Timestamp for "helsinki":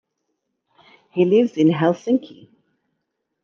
1.67-2.49